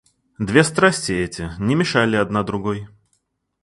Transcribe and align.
Две 0.39 0.63
страсти 0.63 1.11
эти 1.11 1.51
не 1.59 1.75
мешали 1.75 2.15
одна 2.15 2.41
другой. 2.41 2.87